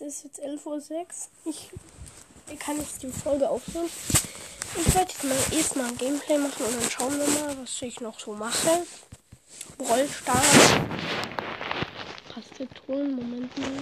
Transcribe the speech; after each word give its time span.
Es 0.00 0.22
ist 0.22 0.22
jetzt 0.22 0.40
11.06 0.40 0.64
Uhr. 0.64 0.76
Ich, 1.46 1.70
ich 2.52 2.58
kann 2.60 2.76
jetzt 2.76 3.02
die 3.02 3.08
Folge 3.08 3.50
aufhören. 3.50 3.86
Ich 4.76 4.94
werde 4.94 5.10
jetzt 5.10 5.24
mal 5.24 5.58
erstmal 5.58 5.86
ein 5.86 5.98
Gameplay 5.98 6.38
machen 6.38 6.66
und 6.66 6.80
dann 6.80 6.88
schauen 6.88 7.18
wir 7.18 7.26
mal, 7.26 7.56
was 7.60 7.82
ich 7.82 8.00
noch 8.00 8.20
so 8.20 8.32
mache. 8.32 8.84
Rollstar. 9.80 10.40
Tastatur, 12.32 12.96
Moment 12.96 13.58
mal. 13.58 13.72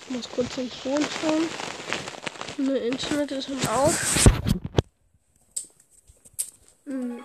Ich 0.00 0.10
muss 0.14 0.30
kurz 0.30 0.58
ins 0.58 0.74
Phone 0.74 1.04
schauen. 1.20 1.48
Mein 2.58 2.76
Internet 2.76 3.32
ist 3.32 3.48
im 3.48 3.66
Auf. 3.66 4.24
Hm. 6.84 7.24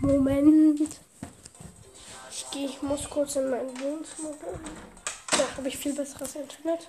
Moment. 0.00 1.09
Ich 2.40 2.50
gehe, 2.52 2.66
ich 2.66 2.80
muss 2.80 3.08
kurz 3.10 3.36
in 3.36 3.50
mein 3.50 3.68
Wohnzimmer. 3.80 4.30
Da 5.30 5.56
habe 5.58 5.68
ich 5.68 5.76
viel 5.76 5.92
besseres 5.92 6.36
Internet. 6.36 6.88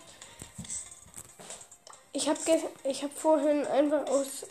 Ich 2.13 2.30
habe 2.30 2.39
ich 2.85 3.03
hab 3.03 3.13
vorhin 3.13 3.67
einfach 3.67 4.07
aus 4.07 4.45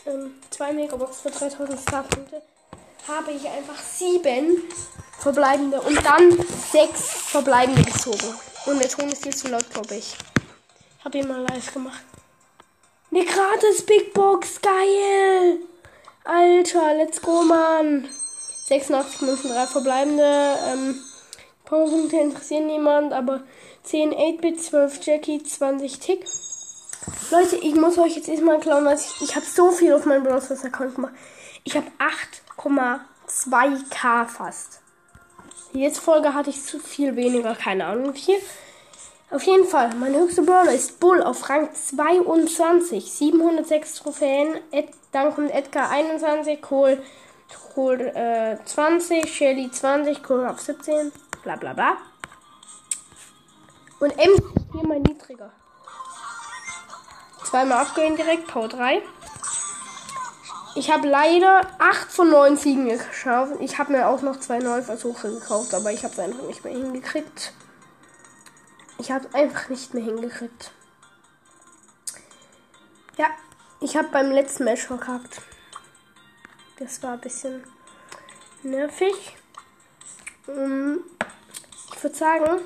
2 0.51 0.69
ähm, 0.69 0.75
Megabox 0.75 1.21
für 1.21 1.31
3000 1.31 1.79
Starpunkte 1.81 2.43
habe 3.07 3.31
ich 3.31 3.47
einfach 3.47 3.79
7 3.79 4.61
verbleibende 5.19 5.81
und 5.81 6.05
dann 6.05 6.37
6 6.71 7.01
verbleibende 7.31 7.81
gezogen. 7.83 8.35
Und 8.67 8.79
der 8.79 8.89
Ton 8.89 9.09
ist 9.09 9.23
viel 9.23 9.35
zu 9.35 9.47
laut, 9.47 9.67
glaube 9.71 9.95
ich. 9.95 10.15
Habe 11.03 11.17
ihn 11.17 11.27
mal 11.27 11.41
live 11.41 11.73
gemacht. 11.73 12.03
Eine 13.09 13.25
gratis 13.25 13.83
Big 13.87 14.13
Box, 14.13 14.61
geil! 14.61 15.57
Alter, 16.25 16.93
let's 16.93 17.19
go, 17.19 17.41
Mann! 17.41 18.07
86 18.71 19.21
Münzen, 19.23 19.51
3 19.51 19.67
verbleibende. 19.67 20.55
Ähm, 20.71 20.95
Powerpunkte 21.65 22.15
interessieren 22.17 22.67
niemand, 22.67 23.11
aber 23.11 23.43
10 23.83 24.13
8-Bit, 24.13 24.63
12 24.63 25.05
Jackie, 25.05 25.43
20 25.43 25.99
Tick. 25.99 26.25
Leute, 27.31 27.57
ich 27.57 27.75
muss 27.75 27.97
euch 27.97 28.15
jetzt 28.15 28.29
erstmal 28.29 28.59
klauen, 28.59 28.85
was 28.85 29.05
ich. 29.05 29.23
Ich 29.23 29.35
habe 29.35 29.45
so 29.45 29.71
viel 29.71 29.93
auf 29.93 30.05
meinem 30.05 30.23
Browser 30.23 30.55
Account 30.65 30.95
gemacht. 30.95 31.13
Ich 31.65 31.75
habe 31.75 31.87
8,2k 32.57 34.25
fast. 34.27 34.79
Letzte 35.73 36.01
Folge 36.01 36.33
hatte 36.33 36.49
ich 36.49 36.63
zu 36.63 36.79
viel 36.79 37.15
weniger, 37.17 37.55
keine 37.55 37.85
Ahnung 37.85 38.13
viel. 38.13 38.37
Auf 39.31 39.43
jeden 39.43 39.65
Fall, 39.65 39.93
mein 39.95 40.15
höchster 40.15 40.43
Brawler 40.43 40.73
ist 40.73 40.99
Bull 40.99 41.21
auf 41.23 41.49
Rang 41.49 41.69
22. 41.73 43.11
706 43.11 43.95
Trophäen. 43.95 44.55
Ed, 44.71 44.89
dann 45.11 45.33
kommt 45.33 45.51
Edgar 45.51 45.89
21, 45.89 46.61
Cole, 46.61 47.01
Cole 47.73 48.13
äh, 48.13 48.57
20, 48.65 49.33
Shelly 49.33 49.71
20, 49.71 50.23
Cole 50.23 50.49
auf 50.49 50.59
17, 50.59 51.11
bla 51.43 51.55
bla 51.55 51.73
bla. 51.73 51.97
Und 53.99 54.11
M 54.17 54.31
hier 54.71 54.87
mein 54.87 55.03
niedriger. 55.03 55.51
Zweimal 57.43 57.79
abgehen 57.85 58.15
direkt, 58.15 58.47
Power 58.47 58.67
3. 58.67 59.01
Ich 60.73 60.89
habe 60.89 61.07
leider 61.07 61.61
8 61.79 62.11
von 62.11 62.29
9 62.29 62.55
Siegen 62.55 62.87
geschafft. 62.87 63.53
Ich 63.59 63.77
habe 63.77 63.91
mir 63.91 64.07
auch 64.07 64.21
noch 64.21 64.39
zwei 64.39 64.59
neue 64.59 64.81
Versuche 64.81 65.29
gekauft, 65.29 65.73
aber 65.73 65.91
ich 65.91 66.03
habe 66.03 66.13
es 66.13 66.19
einfach 66.19 66.43
nicht 66.43 66.63
mehr 66.63 66.73
hingekriegt. 66.73 67.53
Ich 68.97 69.11
habe 69.11 69.27
es 69.27 69.33
einfach 69.33 69.67
nicht 69.67 69.93
mehr 69.93 70.03
hingekriegt. 70.03 70.71
Ja, 73.17 73.27
ich 73.81 73.97
habe 73.97 74.07
beim 74.07 74.31
letzten 74.31 74.63
Match 74.63 74.85
verkackt. 74.85 75.41
Das 76.81 77.03
war 77.03 77.13
ein 77.13 77.21
bisschen 77.21 77.63
nervig. 78.63 79.37
Ähm, 80.47 81.03
ich 81.93 82.03
würde 82.03 82.15
sagen, 82.15 82.61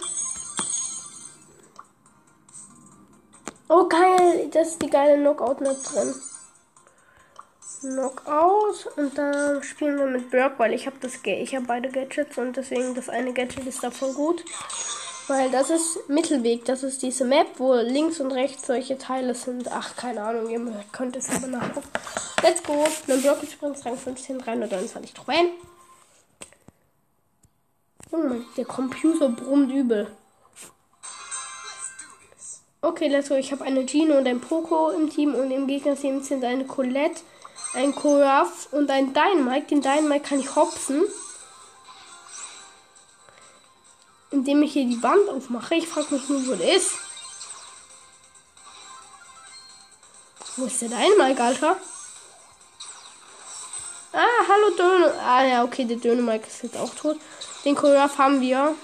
Oh 3.68 3.90
geil, 3.90 4.50
das 4.52 4.70
ist 4.70 4.82
die 4.82 4.90
geile 4.90 5.18
Knockout-Map 5.18 5.84
drin. 5.84 6.14
Knockout 7.82 8.88
und 8.96 9.18
dann 9.18 9.62
spielen 9.64 9.98
wir 9.98 10.06
mit 10.06 10.32
Burke, 10.32 10.60
weil 10.60 10.74
ich 10.74 10.86
habe 10.88 10.96
das 11.02 11.20
ich 11.24 11.56
habe 11.56 11.66
beide 11.66 11.90
Gadgets 11.90 12.38
und 12.38 12.56
deswegen 12.56 12.96
das 12.96 13.10
eine 13.10 13.34
Gadget 13.34 13.68
ist 13.68 13.84
davon 13.84 14.14
gut. 14.14 14.46
Weil 15.28 15.50
das 15.50 15.72
ist 15.72 16.08
Mittelweg, 16.08 16.66
das 16.66 16.84
ist 16.84 17.02
diese 17.02 17.26
Map, 17.26 17.48
wo 17.58 17.74
links 17.74 18.20
und 18.20 18.32
rechts 18.32 18.68
solche 18.68 18.98
Teile 18.98 19.34
sind. 19.34 19.72
Ach, 19.72 19.96
keine 19.96 20.22
Ahnung, 20.22 20.50
ihr 20.50 20.86
könnt 20.92 21.16
es 21.16 21.30
aber 21.30 21.48
nachgucken. 21.48 21.90
Let's 22.44 22.62
go. 22.62 22.86
Ein 23.08 23.22
Block 23.22 23.42
ist 23.42 23.56
übrigens 23.56 23.84
Rang 23.86 23.98
15, 23.98 24.38
329 24.38 25.14
Trophäen. 25.14 25.50
Oh 28.12 28.18
Mann, 28.18 28.46
der 28.56 28.66
Computer 28.66 29.30
brummt 29.30 29.72
übel. 29.72 30.12
Okay, 32.82 33.08
let's 33.08 33.30
go. 33.30 33.36
Ich 33.36 33.52
habe 33.52 33.64
eine 33.64 33.88
Gino 33.88 34.16
und 34.16 34.28
ein 34.28 34.40
Poco 34.40 34.92
im 34.92 35.10
Team 35.10 35.34
und 35.34 35.50
im 35.50 35.66
Gegnerteam 35.66 36.22
sind 36.22 36.44
eine 36.44 36.66
Colette, 36.66 37.22
ein 37.74 37.96
Koraf 37.96 38.68
und 38.72 38.92
ein 38.92 39.12
Dynamite. 39.12 39.66
Den 39.68 39.82
Dynamite 39.82 40.20
kann 40.20 40.40
ich 40.40 40.56
hopsen. 40.56 41.04
Indem 44.32 44.64
ich 44.64 44.74
hier 44.74 44.86
die 44.86 45.02
Wand 45.02 45.30
aufmache. 45.30 45.76
Ich 45.76 45.88
frage 45.88 46.14
mich 46.14 46.28
nur, 46.28 46.46
wo 46.48 46.56
der 46.56 46.76
ist. 46.76 46.92
Wo 50.58 50.66
ist 50.66 50.82
der 50.82 50.90
Dynamite, 50.90 51.44
Alter? 51.44 51.78
Ah, 54.14 54.46
hallo 54.48 54.76
Döner. 54.78 55.14
Ah 55.20 55.44
ja, 55.44 55.64
okay, 55.64 55.84
der 55.84 55.98
Dynamite 55.98 56.48
ist 56.48 56.64
jetzt 56.64 56.78
auch 56.78 56.94
tot. 56.96 57.18
Den 57.66 57.76
Koraf 57.76 58.18
haben 58.18 58.40
wir. 58.40 58.76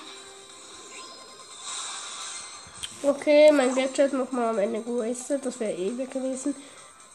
Okay, 3.03 3.51
mein 3.51 3.73
Gadget 3.73 4.13
nochmal 4.13 4.49
am 4.49 4.59
Ende 4.59 4.81
gewastet. 4.81 5.45
Das 5.45 5.59
wäre 5.59 5.73
eh 5.73 5.97
weg 5.97 6.11
gewesen. 6.11 6.55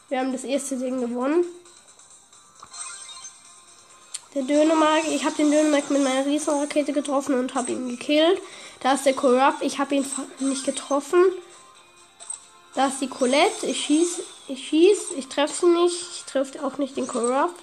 Wir 0.09 0.19
haben 0.19 0.31
das 0.31 0.43
erste 0.43 0.77
Ding 0.77 0.99
gewonnen. 0.99 1.45
Der 4.37 4.45
Dönemark, 4.45 5.03
ich 5.09 5.25
habe 5.25 5.35
den 5.35 5.49
Dönemark 5.49 5.89
mit 5.89 6.03
meiner 6.03 6.23
Riesenrakete 6.23 6.93
getroffen 6.93 7.39
und 7.39 7.55
habe 7.55 7.71
ihn 7.71 7.89
gekillt. 7.89 8.39
Da 8.81 8.93
ist 8.93 9.07
der 9.07 9.15
Corrupt, 9.15 9.63
ich 9.63 9.79
habe 9.79 9.95
ihn 9.95 10.05
nicht 10.37 10.63
getroffen. 10.63 11.23
Da 12.75 12.85
ist 12.85 13.01
die 13.01 13.09
Colette, 13.09 13.65
ich 13.65 13.85
schieße, 13.85 14.21
ich 14.47 14.67
schieße, 14.67 15.15
ich 15.15 15.27
treffe 15.27 15.65
sie 15.65 15.65
nicht. 15.65 15.95
Ich 16.17 16.23
treffe 16.25 16.63
auch 16.63 16.77
nicht 16.77 16.95
den 16.97 17.07
Corrupt. 17.07 17.59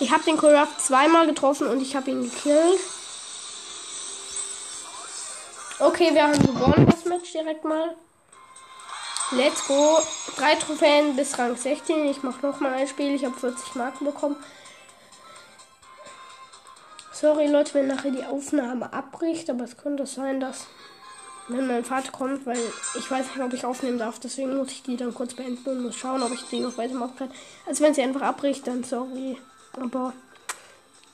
Ich 0.00 0.10
habe 0.10 0.24
den 0.24 0.36
Corrupt 0.36 0.80
zweimal 0.80 1.28
getroffen 1.28 1.68
und 1.68 1.80
ich 1.80 1.94
habe 1.94 2.10
ihn 2.10 2.24
gekillt. 2.24 2.80
Okay, 5.78 6.12
wir 6.12 6.24
haben 6.24 6.44
gewonnen 6.44 6.88
das 6.90 7.04
Match 7.04 7.30
direkt 7.30 7.64
mal. 7.64 7.94
Let's 9.30 9.64
go. 9.68 10.00
Drei 10.36 10.56
Trophäen 10.56 11.14
bis 11.14 11.38
Rang 11.38 11.56
16. 11.56 12.04
Ich 12.06 12.24
mache 12.24 12.44
noch 12.44 12.58
mal 12.58 12.72
ein 12.72 12.88
Spiel. 12.88 13.14
Ich 13.14 13.24
habe 13.24 13.38
40 13.38 13.76
Marken 13.76 14.06
bekommen. 14.06 14.36
Sorry 17.22 17.46
Leute, 17.46 17.74
wenn 17.74 17.86
nachher 17.86 18.10
die 18.10 18.24
Aufnahme 18.24 18.92
abbricht, 18.92 19.48
aber 19.48 19.62
es 19.62 19.76
könnte 19.76 20.06
sein, 20.06 20.40
dass 20.40 20.66
wenn 21.46 21.68
mein 21.68 21.84
Vater 21.84 22.10
kommt, 22.10 22.44
weil 22.46 22.58
ich 22.98 23.08
weiß 23.08 23.26
nicht, 23.26 23.40
ob 23.40 23.52
ich 23.52 23.64
aufnehmen 23.64 23.96
darf, 23.96 24.18
deswegen 24.18 24.56
muss 24.56 24.72
ich 24.72 24.82
die 24.82 24.96
dann 24.96 25.14
kurz 25.14 25.32
beenden 25.34 25.70
und 25.70 25.82
muss 25.84 25.94
schauen, 25.94 26.20
ob 26.20 26.32
ich 26.32 26.42
die 26.50 26.58
noch 26.58 26.76
weitermachen 26.76 27.14
kann. 27.16 27.30
Also 27.64 27.84
wenn 27.84 27.94
sie 27.94 28.02
einfach 28.02 28.22
abbricht, 28.22 28.66
dann 28.66 28.82
sorry. 28.82 29.38
Aber 29.80 30.12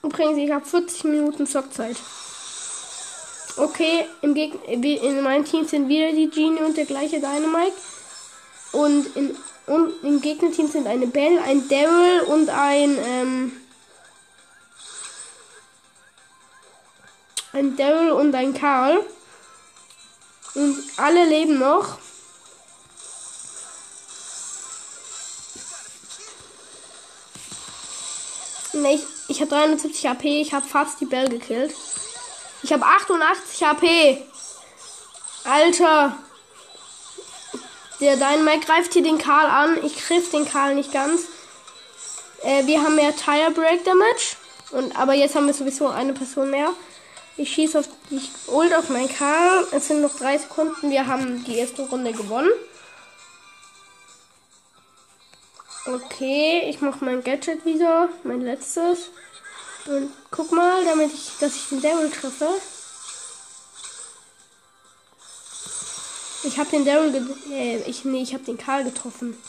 übrigens, 0.02 0.38
ich 0.38 0.50
habe 0.50 0.64
40 0.64 1.04
Minuten 1.04 1.46
Zockzeit. 1.46 1.96
Okay, 3.58 4.06
im 4.22 4.32
Geg 4.32 4.54
in 4.66 5.20
meinem 5.20 5.44
Team 5.44 5.66
sind 5.66 5.90
wieder 5.90 6.12
die 6.12 6.30
Genie 6.30 6.62
und 6.62 6.74
der 6.78 6.86
gleiche 6.86 7.20
Dynamite. 7.20 7.76
Und, 8.72 9.14
in, 9.14 9.36
und 9.66 9.92
im 10.02 10.22
Gegnerteam 10.22 10.68
sind 10.68 10.86
eine 10.86 11.06
Belle, 11.06 11.42
ein 11.42 11.68
Daryl 11.68 12.20
und 12.28 12.48
ein, 12.48 12.96
ähm, 13.04 13.52
ein 17.58 17.76
Daryl 17.76 18.12
und 18.12 18.34
ein 18.34 18.54
Karl. 18.54 19.04
Und 20.54 20.76
alle 20.96 21.24
leben 21.24 21.58
noch. 21.58 21.98
Nee, 28.72 28.94
ich, 28.94 29.04
ich 29.28 29.40
habe 29.40 29.50
370 29.50 30.08
AP, 30.08 30.24
ich 30.24 30.52
habe 30.52 30.66
fast 30.66 31.00
die 31.00 31.06
Bell 31.06 31.28
gekillt. 31.28 31.74
Ich 32.62 32.72
habe 32.72 32.84
88 32.84 33.62
HP. 33.64 34.26
Alter. 35.44 36.16
Der 38.00 38.16
Dynamite 38.16 38.66
greift 38.66 38.92
hier 38.92 39.02
den 39.02 39.18
Karl 39.18 39.46
an. 39.46 39.84
Ich 39.84 39.96
griff 40.06 40.30
den 40.30 40.48
Karl 40.48 40.74
nicht 40.74 40.92
ganz. 40.92 41.22
Äh, 42.42 42.66
wir 42.66 42.82
haben 42.82 42.94
mehr 42.94 43.14
Tire 43.16 43.50
Break 43.50 43.84
Damage. 43.84 44.36
Und, 44.70 44.96
aber 44.96 45.14
jetzt 45.14 45.34
haben 45.34 45.46
wir 45.46 45.54
sowieso 45.54 45.88
eine 45.88 46.12
Person 46.12 46.50
mehr. 46.50 46.72
Ich 47.38 47.54
schieße 47.54 47.78
auf 47.78 47.88
die 48.10 48.20
Ult 48.48 48.74
auf 48.74 48.88
mein 48.88 49.08
K. 49.08 49.62
Es 49.70 49.86
sind 49.86 50.02
noch 50.02 50.18
drei 50.18 50.36
Sekunden. 50.36 50.90
Wir 50.90 51.06
haben 51.06 51.44
die 51.44 51.54
erste 51.54 51.82
Runde 51.82 52.12
gewonnen. 52.12 52.50
Okay, 55.86 56.68
ich 56.68 56.80
mache 56.80 57.04
mein 57.04 57.22
Gadget 57.22 57.64
wieder, 57.64 58.08
mein 58.24 58.40
letztes. 58.40 59.10
Und 59.86 60.12
guck 60.32 60.50
mal, 60.50 60.84
damit 60.84 61.14
ich, 61.14 61.30
dass 61.38 61.54
ich 61.54 61.68
den 61.68 61.80
Daryl 61.80 62.10
treffe. 62.10 62.48
Ich 66.42 66.58
habe 66.58 66.70
den 66.70 66.84
Daryl, 66.84 67.36
äh, 67.52 67.78
ich 67.88 68.04
nee, 68.04 68.22
ich 68.22 68.34
habe 68.34 68.42
den 68.42 68.58
Karl 68.58 68.82
getroffen. 68.82 69.40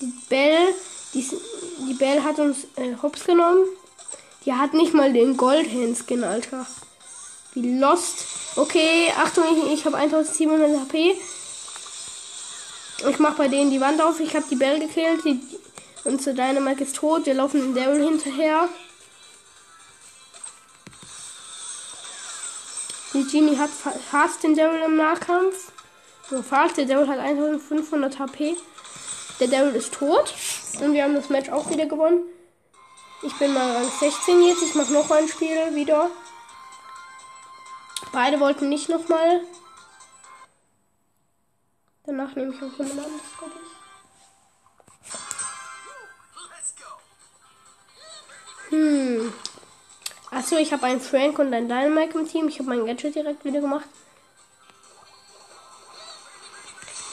Die 0.00 0.12
Belle 0.28 0.74
die, 1.14 1.28
die 1.88 1.94
Belle 1.94 2.24
hat 2.24 2.38
uns 2.38 2.64
äh, 2.76 2.94
hops 3.02 3.24
genommen. 3.24 3.66
Die 4.44 4.52
hat 4.52 4.74
nicht 4.74 4.94
mal 4.94 5.12
den 5.12 5.36
Goldhand-Skin, 5.36 6.24
Alter. 6.24 6.66
Wie 7.54 7.78
lost. 7.78 8.24
Okay, 8.56 9.12
Achtung, 9.16 9.44
ich, 9.52 9.72
ich 9.72 9.84
habe 9.84 9.96
1700 9.96 10.80
HP. 10.80 11.16
Ich 13.08 13.18
mach 13.18 13.34
bei 13.34 13.48
denen 13.48 13.70
die 13.70 13.80
Wand 13.80 14.00
auf. 14.00 14.20
Ich 14.20 14.34
habe 14.34 14.46
die 14.50 14.56
Belle 14.56 14.80
gekillt. 14.80 15.24
Die, 15.24 15.40
unsere 16.04 16.34
Dynamite 16.34 16.84
ist 16.84 16.96
tot. 16.96 17.26
Wir 17.26 17.34
laufen 17.34 17.60
den 17.60 17.74
Daryl 17.74 18.04
hinterher. 18.04 18.68
Die 23.12 23.24
Genie 23.24 23.58
hat 23.58 23.70
fast 24.10 24.42
den 24.42 24.54
Daryl 24.54 24.82
im 24.82 24.96
Nahkampf. 24.96 25.72
Nur 26.30 26.42
fast. 26.42 26.76
Der 26.78 26.86
Daryl 26.86 27.08
hat 27.08 27.18
1500 27.18 28.18
HP. 28.18 28.56
Der 29.42 29.50
Daryl 29.50 29.74
ist 29.74 29.92
tot. 29.94 30.32
Und 30.80 30.94
wir 30.94 31.02
haben 31.02 31.16
das 31.16 31.28
Match 31.28 31.50
auch 31.50 31.68
wieder 31.68 31.86
gewonnen. 31.86 32.22
Ich 33.22 33.36
bin 33.40 33.52
mal 33.52 33.74
Rang 33.74 33.90
16 33.90 34.40
jetzt. 34.40 34.62
Ich 34.62 34.76
mache 34.76 34.92
noch 34.92 35.10
ein 35.10 35.26
Spiel 35.26 35.74
wieder. 35.74 36.12
Beide 38.12 38.38
wollten 38.38 38.68
nicht 38.68 38.88
nochmal. 38.88 39.40
Danach 42.06 42.36
nehme 42.36 42.54
ich 42.54 42.58
auch 42.58 42.78
jemand 42.78 43.04
anderes, 43.04 43.20
glaube 43.36 43.52
ich. 48.70 48.70
Hm. 48.70 49.32
Achso, 50.30 50.56
ich 50.56 50.72
habe 50.72 50.86
einen 50.86 51.00
Frank 51.00 51.40
und 51.40 51.52
einen 51.52 51.68
Dynamite 51.68 52.16
im 52.16 52.28
Team. 52.28 52.46
Ich 52.46 52.60
habe 52.60 52.68
mein 52.68 52.86
Gadget 52.86 53.16
direkt 53.16 53.44
wieder 53.44 53.60
gemacht. 53.60 53.88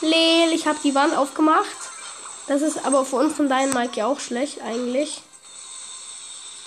Lel, 0.02 0.54
ich 0.54 0.68
habe 0.68 0.78
die 0.84 0.94
Wand 0.94 1.18
aufgemacht. 1.18 1.89
Das 2.50 2.64
ist 2.64 2.84
aber 2.84 3.06
für 3.06 3.18
unseren 3.18 3.48
Dynamite 3.48 4.00
ja 4.00 4.08
auch 4.08 4.20
schlecht 4.20 4.60
eigentlich. 4.64 5.22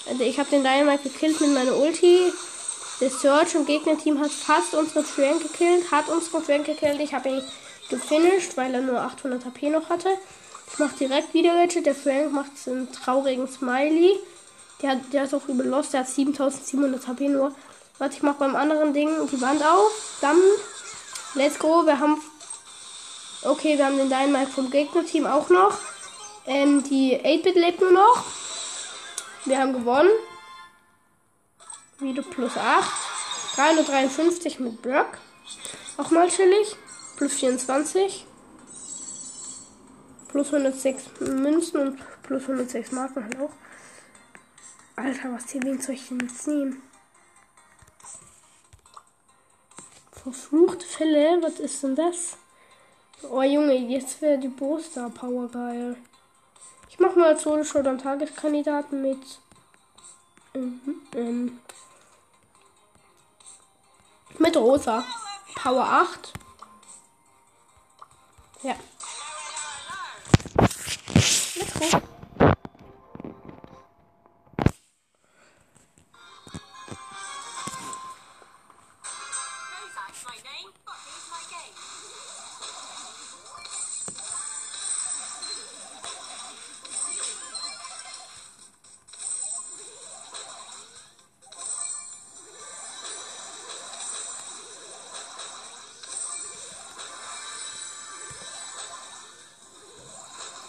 Also 0.08 0.23
ich 0.23 0.38
habe 0.38 0.49
den 0.49 0.62
Dynamite 0.62 1.08
gekillt 1.08 1.40
mit 1.40 1.52
meiner 1.52 1.76
Ulti. 1.76 2.32
Der 3.00 3.11
Search 3.11 3.56
im 3.56 3.67
Gegnerteam 3.67 4.20
hat 4.20 4.31
fast 4.31 4.75
unsere 4.75 5.02
Frank 5.02 5.43
gekillt, 5.43 5.90
hat 5.90 6.08
unsere 6.08 6.40
Frank 6.40 6.67
gekillt. 6.67 7.00
Ich 7.00 7.12
habe 7.12 7.31
ihn 7.31 7.43
gefinisht, 7.90 8.56
weil 8.56 8.73
er 8.73 8.81
nur 8.81 9.00
800 9.00 9.44
HP 9.44 9.70
noch 9.70 9.90
hatte. 9.90 10.08
Ich 10.73 10.79
mache 10.79 10.94
direkt 11.00 11.34
wieder 11.34 11.56
welche. 11.56 11.82
Der 11.82 11.96
Frank 11.96 12.32
macht 12.32 12.52
einen 12.67 12.90
traurigen 12.93 13.49
Smiley. 13.49 14.20
Der, 14.82 15.00
der 15.12 15.25
ist 15.25 15.35
auch 15.35 15.49
übel 15.49 15.67
los. 15.67 15.90
Der 15.90 16.00
hat 16.00 16.08
7700 16.08 17.08
HP 17.08 17.28
nur. 17.28 17.52
Warte, 17.99 18.14
ich 18.14 18.23
mache 18.23 18.38
beim 18.38 18.55
anderen 18.55 18.94
Ding 18.94 19.11
die 19.32 19.40
Wand 19.40 19.64
auf. 19.64 20.19
Dann, 20.20 20.38
let's 21.35 21.58
go. 21.58 21.85
Wir 21.85 21.99
haben, 21.99 22.20
okay, 23.44 23.77
wir 23.77 23.87
haben 23.87 23.97
den 23.97 24.09
Dynamite 24.09 24.50
vom 24.50 24.71
Gegnerteam 24.71 25.27
auch 25.27 25.49
noch. 25.50 25.79
Ähm, 26.47 26.83
die 26.85 27.19
8-Bit 27.19 27.55
lebt 27.55 27.81
nur 27.81 27.93
noch. 27.93 28.25
Wir 29.44 29.59
haben 29.59 29.73
gewonnen. 29.73 30.11
Wieder 31.99 32.23
plus 32.23 32.56
8. 32.56 32.91
353 33.56 34.61
mit 34.61 34.83
Brock. 34.83 35.19
Auch 35.97 36.11
mal 36.11 36.29
chillig. 36.29 36.77
Plus 37.17 37.33
24. 37.35 38.27
Plus 40.29 40.47
106 40.47 41.05
Münzen 41.21 41.81
und 41.81 42.23
plus 42.23 42.43
106 42.43 42.93
Marken 42.93 43.25
halt 43.25 43.38
auch. 43.41 43.53
Alter, 44.97 45.33
was 45.33 45.50
hier 45.50 45.62
wen 45.62 45.81
soll 45.81 45.95
ich 45.95 46.09
denn 46.09 46.21
jetzt 46.21 46.47
nehmen? 46.47 46.83
Verfluchte 50.23 50.87
Fälle? 50.87 51.38
Was 51.43 51.59
ist 51.59 51.83
denn 51.83 51.97
das? 51.97 52.37
Oh 53.31 53.43
Junge, 53.43 53.75
jetzt 53.75 54.21
wäre 54.21 54.39
die 54.39 54.49
Booster 54.49 55.09
Power 55.11 55.49
geil. 55.49 55.97
Ich 56.89 56.99
mache 56.99 57.19
mal 57.19 57.39
Solo 57.39 57.65
Showdown 57.65 57.99
Tageskandidaten 57.99 59.01
mit. 59.01 59.21
Ähm, 60.55 60.81
ähm, 61.15 61.61
mit 64.39 64.57
Rosa. 64.57 65.05
Power 65.55 65.85
8. 65.85 66.33
Ja. 68.63 68.75
Let's 70.59 71.93
go. 71.93 72.03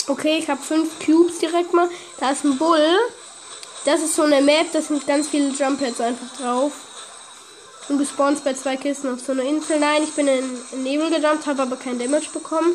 Okay, 0.07 0.37
ich 0.37 0.49
habe 0.49 0.61
fünf 0.61 0.99
Cubes 1.03 1.39
direkt 1.39 1.73
mal. 1.73 1.89
Da 2.19 2.31
ist 2.31 2.43
ein 2.43 2.57
Bull. 2.57 2.97
Das 3.85 4.01
ist 4.01 4.15
so 4.15 4.23
eine 4.23 4.41
Map, 4.41 4.67
da 4.71 4.81
sind 4.81 5.05
ganz 5.05 5.27
viele 5.29 5.49
Jump 5.49 5.79
Pads 5.79 5.99
einfach 5.99 6.37
drauf. 6.37 6.71
Und 7.89 7.97
du 7.97 8.05
spawnst 8.05 8.43
bei 8.43 8.53
zwei 8.53 8.77
Kisten 8.77 9.13
auf 9.13 9.19
so 9.19 9.33
einer 9.33 9.43
Insel. 9.43 9.79
Nein, 9.79 10.03
ich 10.03 10.13
bin 10.13 10.27
in, 10.27 10.83
Nebel 10.83 11.09
gejumpt, 11.09 11.45
habe 11.47 11.63
aber 11.63 11.75
kein 11.75 11.99
Damage 11.99 12.29
bekommen. 12.33 12.73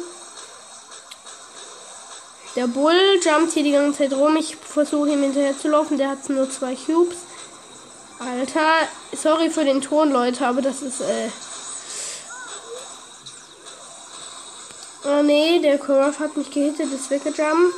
Der 2.56 2.66
Bull 2.66 3.20
jumpt 3.23 3.52
hier 3.52 3.62
die 3.62 3.73
ganze 3.73 3.99
Zeit 3.99 4.12
rum. 4.12 4.37
Ich 4.37 4.56
versuche 4.56 5.11
ihm 5.11 5.23
hinterher 5.23 5.56
zu 5.56 5.68
laufen. 5.68 5.97
Der 5.97 6.11
hat 6.11 6.28
nur 6.28 6.50
zwei 6.50 6.75
Cubes. 6.75 7.18
Alter, 8.18 8.88
sorry 9.12 9.49
für 9.49 9.64
den 9.64 9.80
Ton, 9.80 10.11
Leute, 10.11 10.44
aber 10.47 10.61
das 10.61 10.82
ist 10.82 11.00
äh, 11.00 11.28
Oh 15.04 15.22
nee, 15.22 15.60
der 15.60 15.78
Korov 15.78 16.18
hat 16.18 16.36
mich 16.36 16.50
gehittet, 16.50 16.92
ist 16.92 17.10
weggejumpt. 17.10 17.74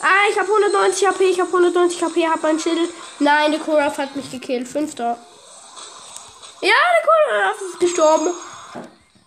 Ah, 0.00 0.28
ich 0.30 0.38
habe 0.38 0.48
190 0.48 1.06
HP, 1.06 1.24
ich 1.24 1.40
habe 1.40 1.48
190 1.48 2.02
HP, 2.02 2.26
hab 2.26 2.44
ein 2.44 2.58
Schild. 2.58 2.90
Nein, 3.20 3.52
der 3.52 3.60
Korov 3.60 3.98
hat 3.98 4.14
mich 4.16 4.30
gekillt. 4.30 4.68
Fünfter. 4.68 5.18
Ja, 6.60 6.70
der 6.70 7.04
Korov 7.04 7.62
ist 7.62 7.80
gestorben. 7.80 8.30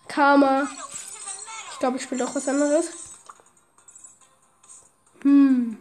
Karma. 0.07 0.67
Ich 1.71 1.79
glaube, 1.79 1.97
ich 1.97 2.03
spiele 2.03 2.25
auch 2.25 2.35
was 2.35 2.47
anderes. 2.47 2.89
Hm. 5.23 5.77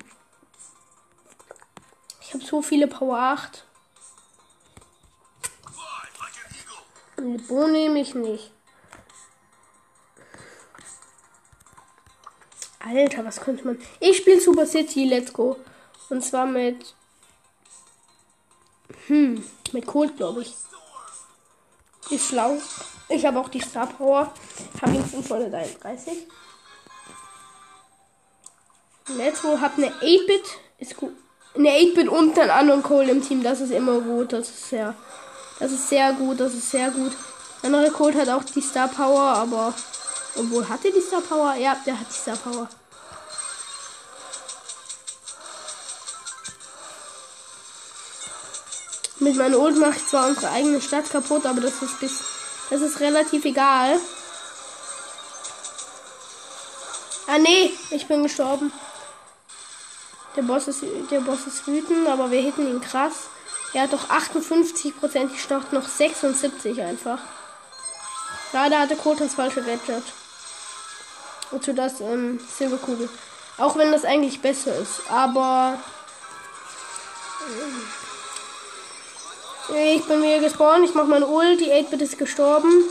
Ich 2.21 2.35
habe 2.35 2.45
so 2.45 2.63
viele 2.63 2.87
Power 2.87 3.19
8. 3.19 3.65
Bo 7.49 7.67
nehme 7.67 8.01
ich 8.01 8.15
nicht. 8.15 8.53
Alter, 12.91 13.25
was 13.25 13.41
könnte 13.41 13.67
man. 13.67 13.79
Ich 14.01 14.19
spiele 14.19 14.41
Super 14.41 14.67
City, 14.67 15.05
let's 15.05 15.33
go. 15.33 15.57
Und 16.09 16.25
zwar 16.25 16.47
mit. 16.47 16.95
Hm, 19.07 19.45
mit 19.73 19.87
Cold, 19.87 20.17
glaube 20.17 20.43
ich. 20.43 20.55
Ist 22.11 22.29
schlau. 22.29 22.59
Ich 23.09 23.25
habe 23.25 23.39
auch 23.39 23.49
die 23.49 23.61
Star 23.61 23.87
Power. 23.87 24.33
Habe 24.83 24.93
ihn 24.93 25.05
531. 25.05 26.27
Let's 29.17 29.43
go, 29.43 29.61
hab 29.61 29.77
eine 29.77 29.91
8-Bit. 29.91 30.45
Ist 30.79 30.97
gut. 30.97 31.13
Eine 31.55 31.71
8-Bit 31.71 32.09
und 32.09 32.39
einen 32.39 32.51
anderen 32.51 32.83
Cole 32.83 33.11
im 33.11 33.23
Team. 33.23 33.43
Das 33.43 33.61
ist 33.61 33.71
immer 33.71 34.01
gut. 34.01 34.33
Das 34.33 34.49
ist 34.49 34.69
sehr. 34.71 34.95
Das 35.59 35.73
ist 35.73 35.89
sehr 35.89 36.13
gut. 36.15 36.41
Das 36.41 36.55
ist 36.55 36.71
sehr 36.71 36.91
gut. 36.91 37.13
Der 37.63 37.73
andere 37.73 37.91
Cold 37.91 38.15
hat 38.17 38.29
auch 38.29 38.45
die 38.45 38.61
Star 38.61 38.89
Power, 38.89 39.21
aber 39.21 39.75
obwohl, 40.37 40.69
hat 40.69 40.85
er 40.85 40.93
die 40.93 41.01
Star 41.01 41.21
Power? 41.21 41.55
Ja, 41.55 41.77
der 41.85 41.99
hat 41.99 42.09
die 42.09 42.15
Star 42.15 42.37
Power. 42.37 42.69
Mit 49.21 49.37
meinem 49.37 49.61
Ult 49.61 49.77
mache 49.77 49.99
ich 49.99 50.07
zwar 50.07 50.29
unsere 50.29 50.51
eigene 50.51 50.81
Stadt 50.81 51.11
kaputt, 51.11 51.45
aber 51.45 51.61
das 51.61 51.83
ist 51.83 52.01
bis, 52.01 52.25
das 52.71 52.81
ist 52.81 53.01
relativ 53.01 53.45
egal. 53.45 54.01
Ah 57.27 57.39
nee, 57.39 57.73
ich 57.91 58.09
bin 58.09 58.23
gestorben. 58.23 58.73
Der 60.37 60.43
Boss 60.43 60.69
ist, 60.69 60.83
der 61.11 61.21
Boss 61.21 61.47
ist 61.47 61.67
wütend, 61.67 62.09
aber 62.09 62.31
wir 62.31 62.41
hitten 62.41 62.67
ihn 62.67 62.81
krass. 62.81 63.29
Er 63.75 63.83
hat 63.83 63.93
doch 63.93 64.09
58 64.09 64.99
Prozent, 64.99 65.31
ich 65.35 65.51
noch 65.71 65.87
76 65.87 66.81
einfach. 66.83 67.19
Leider 68.53 68.81
hatte 68.81 68.97
Kot 68.97 69.21
das 69.21 69.35
falsche 69.35 69.63
Gadget. 69.63 70.03
Wozu 71.51 71.73
das 71.73 72.01
ähm, 72.01 72.41
Silberkugel. 72.59 73.09
Auch 73.59 73.77
wenn 73.77 73.93
das 73.93 74.05
eigentlich 74.05 74.41
besser 74.41 74.75
ist. 74.77 75.03
Aber. 75.09 75.79
Ich 79.77 80.05
bin 80.05 80.23
wieder 80.23 80.41
gespawnt. 80.41 80.85
Ich 80.85 80.95
mach 80.95 81.05
meine 81.05 81.27
Ult. 81.27 81.61
Die 81.61 81.71
8-Bit 81.71 82.03
ist 82.03 82.19
gestorben. 82.19 82.85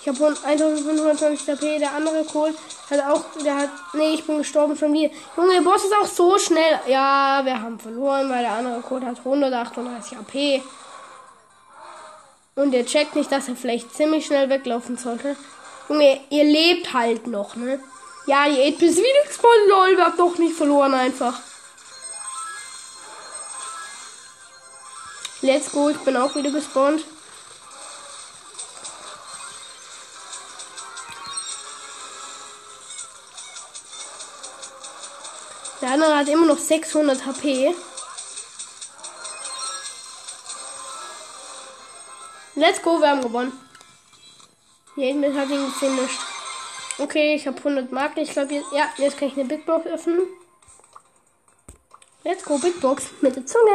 Ich 0.00 0.08
habe 0.08 0.26
1520 0.26 1.48
HP. 1.48 1.78
Der 1.78 1.94
andere 1.94 2.24
Kohl 2.24 2.54
hat 2.90 3.00
auch. 3.06 3.24
Der 3.44 3.56
hat. 3.56 3.70
Nee, 3.94 4.14
ich 4.14 4.26
bin 4.26 4.38
gestorben 4.38 4.76
von 4.76 4.90
mir. 4.92 5.10
Junge, 5.36 5.54
der 5.54 5.60
Boss 5.62 5.84
ist 5.84 5.94
auch 6.00 6.06
so 6.06 6.38
schnell. 6.38 6.80
Ja, 6.86 7.40
wir 7.44 7.60
haben 7.60 7.78
verloren, 7.78 8.28
weil 8.28 8.42
der 8.42 8.52
andere 8.52 8.80
Kohl 8.82 9.04
hat 9.04 9.18
138 9.18 10.18
HP. 10.18 10.62
Und 12.54 12.74
er 12.74 12.84
checkt 12.84 13.16
nicht, 13.16 13.32
dass 13.32 13.48
er 13.48 13.56
vielleicht 13.56 13.94
ziemlich 13.94 14.26
schnell 14.26 14.50
weglaufen 14.50 14.98
sollte. 14.98 15.36
Junge, 15.88 16.20
ihr 16.28 16.44
lebt 16.44 16.92
halt 16.92 17.26
noch, 17.26 17.56
ne? 17.56 17.80
Ja, 18.26 18.48
die 18.48 18.74
8 18.74 18.78
bis 18.78 18.96
wieder 18.96 19.26
gespawnt, 19.26 19.68
lol. 19.68 19.96
Wir 19.96 20.04
haben 20.04 20.16
doch 20.18 20.36
nicht 20.36 20.54
verloren 20.54 20.94
einfach. 20.94 21.40
Let's 25.44 25.72
go, 25.72 25.88
ich 25.88 25.98
bin 25.98 26.16
auch 26.16 26.34
wieder 26.36 26.52
gespawnt. 26.52 27.04
Der 35.80 35.90
andere 35.90 36.16
hat 36.16 36.28
immer 36.28 36.46
noch 36.46 36.58
600 36.58 37.26
HP. 37.26 37.74
Let's 42.54 42.80
go, 42.80 43.00
wir 43.00 43.10
haben 43.10 43.22
gewonnen. 43.22 43.52
Jeden 44.94 45.36
hat 45.36 45.48
ihn 45.48 45.66
gefinisht. 45.66 46.20
Okay, 46.98 47.34
ich 47.34 47.48
habe 47.48 47.58
100 47.58 47.90
Marken. 47.90 48.20
Ich 48.20 48.30
glaube, 48.30 48.54
jetzt, 48.54 48.70
ja, 48.72 48.88
jetzt 48.98 49.18
kann 49.18 49.26
ich 49.26 49.34
eine 49.34 49.46
Big 49.46 49.66
Box 49.66 49.86
öffnen. 49.86 50.20
Let's 52.22 52.44
go, 52.44 52.58
Big 52.58 52.80
Box 52.80 53.06
mit 53.20 53.34
der 53.34 53.44
Zunge. 53.44 53.72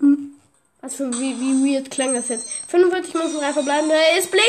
Hm. 0.00 0.35
Was 0.86 1.00
wie, 1.00 1.40
wie 1.40 1.74
weird 1.74 1.90
klang 1.90 2.14
das 2.14 2.28
jetzt? 2.28 2.48
45 2.68 3.14
Minuten 3.14 3.40
drei 3.40 3.52
verbleiben. 3.52 3.90
Ist 4.16 4.30
Bling. 4.30 4.44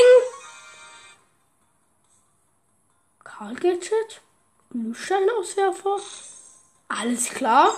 Karl 3.23 3.55
Gadget. 3.55 4.21
Glühsteinauswerfer. 4.69 5.97
Alles 6.89 7.31
klar. 7.31 7.73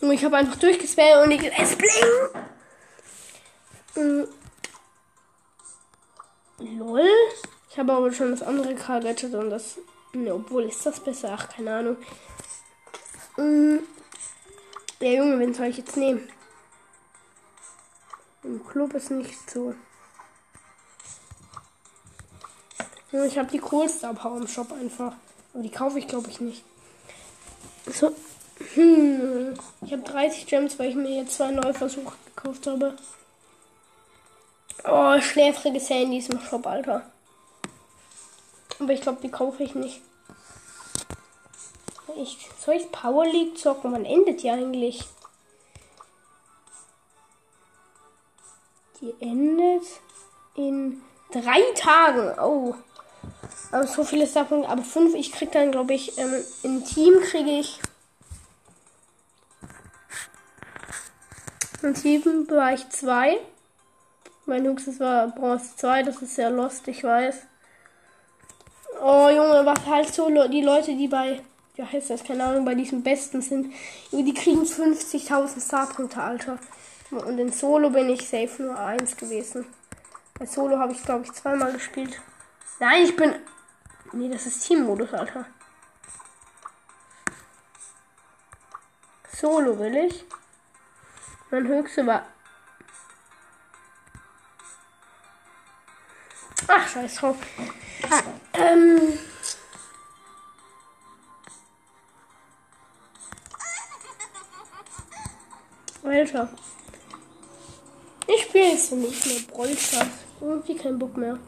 Ich 0.00 0.24
habe 0.24 0.36
einfach 0.36 0.56
durchgespammt 0.56 1.24
und 1.24 1.30
ich 1.30 1.52
es 1.56 1.76
Bling. 1.76 2.44
Hm. 3.94 4.28
Lol. 6.58 7.08
Ich 7.70 7.78
habe 7.78 7.92
aber 7.92 8.12
schon 8.12 8.32
das 8.32 8.42
andere 8.42 8.74
Karl 8.74 9.04
Gadget 9.04 9.34
und 9.34 9.50
das. 9.50 9.78
Ne, 10.14 10.34
obwohl 10.34 10.64
ist 10.64 10.84
das 10.84 10.98
besser? 10.98 11.36
Ach, 11.38 11.48
keine 11.48 11.76
Ahnung. 11.76 11.96
Hm. 13.36 13.84
Ja, 14.98 15.10
Junge, 15.10 15.38
wen 15.38 15.54
soll 15.54 15.66
ich 15.66 15.76
jetzt 15.76 15.96
nehmen? 15.96 16.28
Im 18.44 18.64
Club 18.66 18.94
ist 18.94 19.10
nicht 19.10 19.50
so. 19.50 19.74
Ich 23.10 23.38
habe 23.38 23.50
die 23.50 23.58
Kohlstar 23.58 24.12
Power 24.14 24.38
im 24.38 24.48
Shop 24.48 24.72
einfach. 24.72 25.14
Aber 25.52 25.62
die 25.62 25.70
kaufe 25.70 25.98
ich 25.98 26.06
glaube 26.06 26.28
ich 26.30 26.40
nicht. 26.40 26.64
So. 27.86 28.14
Hm. 28.74 29.54
Ich 29.82 29.92
habe 29.92 30.02
30 30.02 30.46
Gems, 30.46 30.78
weil 30.78 30.90
ich 30.90 30.96
mir 30.96 31.22
jetzt 31.22 31.36
zwei 31.36 31.50
neue 31.50 31.74
Versuche 31.74 32.14
gekauft 32.34 32.66
habe. 32.66 32.96
Oh, 34.84 35.20
schläfriges 35.20 35.88
Handy 35.88 36.18
ist 36.18 36.30
im 36.30 36.40
Shop, 36.40 36.66
Alter. 36.66 37.10
Aber 38.78 38.92
ich 38.92 39.00
glaube, 39.00 39.20
die 39.22 39.30
kaufe 39.30 39.62
ich 39.62 39.74
nicht. 39.74 40.02
Ich, 42.16 42.48
soll 42.64 42.74
ich 42.74 42.92
Power 42.92 43.26
League 43.26 43.58
zocken? 43.58 43.92
Wann 43.92 44.04
endet 44.04 44.42
die 44.42 44.50
eigentlich? 44.50 45.04
Die 49.00 49.14
endet 49.20 49.82
in 50.54 51.02
drei 51.32 51.60
Tagen. 51.74 52.38
Oh. 52.38 52.74
Aber 53.72 53.86
so 53.86 54.04
viele 54.04 54.26
Starpunkte. 54.26 54.68
Aber 54.68 54.82
fünf. 54.82 55.14
Ich 55.14 55.32
krieg 55.32 55.50
dann, 55.52 55.72
glaube 55.72 55.94
ich, 55.94 56.16
ähm, 56.18 56.44
im 56.62 56.84
Team 56.84 57.20
kriege 57.20 57.50
ich. 57.50 57.80
Im 61.82 61.94
Team 61.94 62.46
war 62.50 62.72
ich 62.72 62.88
zwei. 62.88 63.38
Mein 64.46 64.64
höchstes 64.64 65.00
war 65.00 65.28
Bronze 65.28 65.76
2. 65.76 66.02
Das 66.02 66.22
ist 66.22 66.34
sehr 66.34 66.50
lost, 66.50 66.86
ich 66.88 67.02
weiß. 67.02 67.36
Oh, 69.02 69.28
Junge, 69.28 69.66
was 69.66 69.86
halt 69.86 70.14
so 70.14 70.28
die 70.48 70.62
Leute, 70.62 70.94
die 70.96 71.08
bei. 71.08 71.40
Ja, 71.76 71.90
heißt 71.90 72.10
das, 72.10 72.22
keine 72.22 72.44
Ahnung, 72.44 72.64
bei 72.64 72.74
diesem 72.74 73.02
Besten 73.02 73.42
sind. 73.42 73.72
Die 74.12 74.34
kriegen 74.34 74.62
50.000 74.62 75.66
Starpunkte, 75.66 76.22
Alter. 76.22 76.58
Und 77.10 77.38
in 77.38 77.52
Solo 77.52 77.90
bin 77.90 78.08
ich 78.08 78.28
safe 78.28 78.62
nur 78.62 78.78
eins 78.78 79.16
gewesen. 79.16 79.66
Bei 80.38 80.46
Solo 80.46 80.78
habe 80.78 80.92
ich, 80.92 81.02
glaube 81.02 81.24
ich, 81.24 81.32
zweimal 81.32 81.72
gespielt. 81.72 82.20
Nein, 82.80 83.04
ich 83.04 83.14
bin. 83.14 83.34
Nee, 84.12 84.28
das 84.28 84.46
ist 84.46 84.66
Teammodus, 84.66 85.12
Alter. 85.12 85.46
Solo 89.32 89.78
will 89.78 89.96
ich. 89.96 90.24
Mein 91.50 91.68
höchste 91.68 92.06
war. 92.06 92.26
Ach, 96.66 96.88
scheiß 96.88 97.14
drauf. 97.16 97.36
Ah, 98.10 98.22
ähm. 98.54 99.18
Alter. 106.02 106.48
Ich 108.26 108.42
spiele 108.42 108.70
jetzt 108.70 108.92
nicht 108.92 109.26
mehr 109.26 109.40
Brawl 109.48 109.76
Stars. 109.76 110.08
Irgendwie 110.40 110.74
kein 110.76 110.98
Bock 110.98 111.16
mehr. 111.16 111.38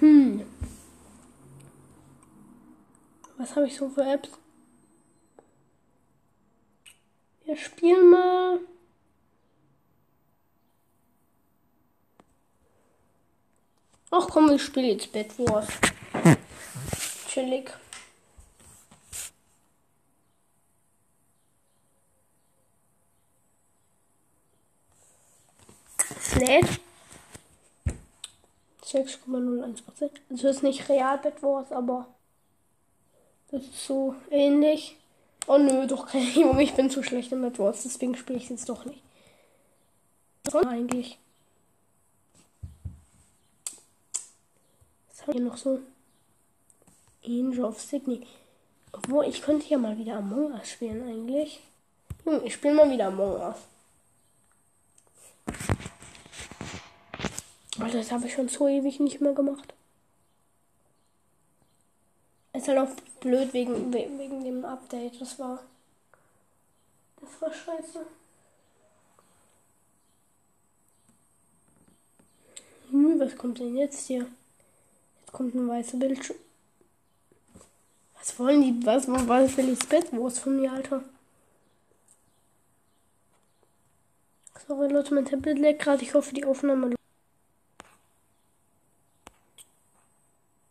Hm. 0.00 0.42
Was 3.36 3.56
habe 3.56 3.66
ich 3.66 3.76
so 3.76 3.88
für 3.88 4.02
Apps? 4.02 4.30
Wir 7.44 7.56
spielen 7.56 8.10
mal. 8.10 8.60
Ach 14.10 14.26
komm, 14.28 14.50
ich 14.52 14.62
spiele 14.62 14.88
jetzt 14.88 15.12
Bed 15.12 15.38
Wars. 15.38 15.68
Chillig. 17.28 17.72
Lädt. 26.50 26.80
6,01%. 28.84 30.10
Also 30.30 30.48
ist 30.48 30.62
nicht 30.62 30.88
Real 30.88 31.18
Bed 31.18 31.42
Wars, 31.42 31.70
aber 31.70 32.06
das 33.50 33.62
ist 33.62 33.86
so 33.86 34.14
ähnlich. 34.30 34.96
Oh 35.46 35.58
nö, 35.58 35.86
doch 35.86 36.06
keine 36.06 36.30
Junge, 36.34 36.62
ich 36.62 36.74
bin 36.74 36.90
zu 36.90 37.02
schlecht 37.02 37.32
in 37.32 37.42
Bed 37.42 37.58
Wars, 37.58 37.82
deswegen 37.84 38.16
spiele 38.16 38.38
ich 38.38 38.44
es 38.44 38.50
jetzt 38.50 38.68
doch 38.68 38.84
nicht. 38.84 39.02
Eigentlich. 40.52 41.18
Was 45.08 45.26
haben 45.26 45.34
wir 45.34 45.40
noch 45.42 45.56
so? 45.56 45.80
Angel 47.24 47.64
of 47.64 47.80
Sydney. 47.80 48.26
Obwohl, 48.92 49.26
ich 49.26 49.42
könnte 49.42 49.68
ja 49.68 49.78
mal 49.78 49.96
wieder 49.98 50.16
Among 50.16 50.52
Us 50.52 50.68
spielen 50.68 51.06
eigentlich. 51.06 51.60
Junge, 52.24 52.42
ich 52.44 52.54
spiele 52.54 52.74
mal 52.74 52.90
wieder 52.90 53.06
Among 53.06 53.40
Us. 53.40 53.56
Das 57.90 58.12
habe 58.12 58.26
ich 58.26 58.34
schon 58.34 58.48
so 58.48 58.68
ewig 58.68 59.00
nicht 59.00 59.20
mehr 59.20 59.32
gemacht. 59.32 59.74
Ist 62.52 62.68
halt 62.68 62.78
auch 62.78 62.90
blöd 63.20 63.52
wegen, 63.52 63.92
wegen 63.92 64.44
dem 64.44 64.64
Update. 64.64 65.20
Das 65.20 65.38
war. 65.38 65.62
Das 67.20 67.40
war 67.40 67.52
scheiße. 67.52 68.06
Hm, 72.90 73.20
was 73.20 73.36
kommt 73.36 73.60
denn 73.60 73.76
jetzt 73.76 74.06
hier? 74.08 74.26
Jetzt 75.20 75.32
kommt 75.32 75.54
ein 75.54 75.68
weißer 75.68 75.96
Bildschirm. 75.98 76.38
Was 78.18 78.38
wollen 78.38 78.62
die? 78.62 78.86
Was, 78.86 79.06
was 79.08 79.56
will 79.56 79.72
ich 79.72 79.88
Bett? 79.88 80.08
Wo 80.10 80.26
ist 80.26 80.40
von 80.40 80.60
mir, 80.60 80.72
Alter? 80.72 81.04
Sorry 84.66 84.92
Leute, 84.92 85.14
mein 85.14 85.24
Tablet 85.24 85.58
leckt 85.58 85.82
gerade. 85.82 86.02
Ich 86.02 86.14
hoffe, 86.14 86.34
die 86.34 86.44
Aufnahme 86.44 86.94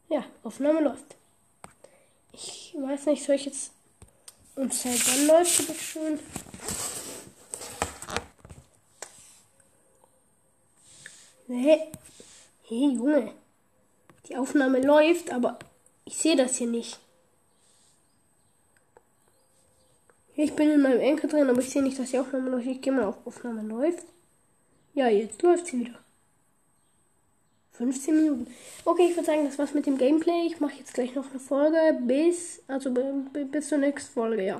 Ja, 0.09 0.25
Aufnahme 0.49 0.81
läuft. 0.81 1.15
Ich 2.33 2.75
weiß 2.75 3.05
nicht, 3.05 3.23
soll 3.23 3.35
ich 3.35 3.45
jetzt. 3.45 3.71
Und 4.55 4.73
seit 4.73 4.99
wann 5.07 5.27
läuft 5.27 5.55
sie 5.55 5.63
bitte 5.63 5.79
schön? 5.79 6.19
Nee. 11.45 11.91
Hey, 12.63 12.93
Junge. 12.95 13.31
Die 14.27 14.35
Aufnahme 14.35 14.81
läuft, 14.81 15.31
aber 15.31 15.59
ich 16.05 16.17
sehe 16.17 16.35
das 16.35 16.55
hier 16.55 16.67
nicht. 16.67 16.99
Ich 20.35 20.55
bin 20.55 20.71
in 20.71 20.81
meinem 20.81 20.99
Enkel 20.99 21.29
drin, 21.29 21.47
aber 21.47 21.59
ich 21.59 21.69
sehe 21.69 21.83
nicht, 21.83 21.99
dass 21.99 22.09
die 22.09 22.17
Aufnahme 22.17 22.49
läuft. 22.49 22.65
Ich 22.65 22.81
gehe 22.81 22.91
mal 22.91 23.05
auf 23.05 23.17
Aufnahme 23.23 23.61
läuft. 23.61 24.05
Ja, 24.95 25.09
jetzt 25.09 25.43
läuft 25.43 25.67
sie 25.67 25.85
wieder. 25.85 25.99
15 27.79 28.13
Minuten. 28.13 28.47
Okay, 28.83 29.07
ich 29.09 29.15
würde 29.15 29.25
sagen, 29.25 29.45
das 29.45 29.57
war's 29.57 29.73
mit 29.73 29.85
dem 29.85 29.97
Gameplay. 29.97 30.45
Ich 30.45 30.59
mache 30.59 30.73
jetzt 30.77 30.93
gleich 30.93 31.15
noch 31.15 31.29
eine 31.29 31.39
Folge. 31.39 31.77
Bis, 32.01 32.61
also 32.67 32.93
bis 33.51 33.69
zur 33.69 33.77
nächsten 33.77 34.13
Folge, 34.13 34.43
ja. 34.43 34.57